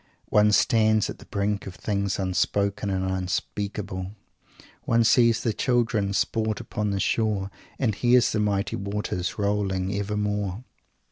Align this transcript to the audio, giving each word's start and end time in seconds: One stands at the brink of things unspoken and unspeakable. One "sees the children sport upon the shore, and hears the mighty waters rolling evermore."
One 0.29 0.51
stands 0.51 1.11
at 1.11 1.19
the 1.19 1.27
brink 1.27 1.67
of 1.67 1.75
things 1.75 2.17
unspoken 2.17 2.89
and 2.89 3.05
unspeakable. 3.07 4.13
One 4.85 5.03
"sees 5.03 5.43
the 5.43 5.53
children 5.53 6.13
sport 6.13 6.59
upon 6.59 6.89
the 6.89 6.99
shore, 6.99 7.51
and 7.77 7.93
hears 7.93 8.31
the 8.31 8.39
mighty 8.39 8.77
waters 8.77 9.37
rolling 9.37 9.93
evermore." 9.93 10.63